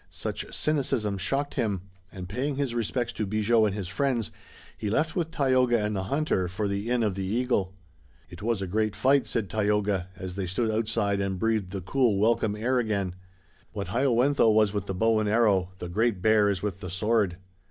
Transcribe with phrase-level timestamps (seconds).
[0.09, 4.31] Such cynicism shocked him, and paying his respects to Bigot and his friends,
[4.75, 7.75] he left with Tayoga and the hunter for the Inn of the Eagle.
[8.27, 12.17] "It was a great fight," said Tayoga, as they stood outside and breathed the cool,
[12.19, 13.13] welcome air again.
[13.73, 17.37] "What Hayowentha was with the bow and arrow the Great Bear is with the sword."